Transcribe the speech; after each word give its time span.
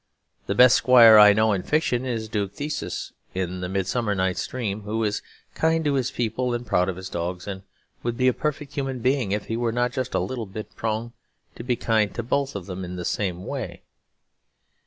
The 0.47 0.55
best 0.55 0.77
squire 0.77 1.19
I 1.19 1.31
know 1.31 1.53
in 1.53 1.61
fiction 1.61 2.05
is 2.05 2.27
Duke 2.27 2.53
Theseus 2.53 3.13
in 3.35 3.61
"The 3.61 3.69
Midsummer 3.69 4.15
Night's 4.15 4.47
Dream," 4.47 4.81
who 4.81 5.03
is 5.03 5.21
kind 5.53 5.85
to 5.85 5.93
his 5.93 6.09
people 6.09 6.55
and 6.55 6.65
proud 6.65 6.89
of 6.89 6.95
his 6.95 7.07
dogs; 7.07 7.47
and 7.47 7.61
would 8.01 8.17
be 8.17 8.27
a 8.27 8.33
perfect 8.33 8.73
human 8.73 9.01
being 9.01 9.31
if 9.31 9.45
he 9.45 9.55
were 9.55 9.71
not 9.71 9.91
just 9.93 10.15
a 10.15 10.19
little 10.19 10.47
bit 10.47 10.75
prone 10.75 11.13
to 11.53 11.61
be 11.63 11.75
kind 11.75 12.15
to 12.15 12.23
both 12.23 12.55
of 12.55 12.65
them 12.65 12.83
in 12.83 12.95
the 12.95 13.05
same 13.05 13.45
way. 13.45 13.83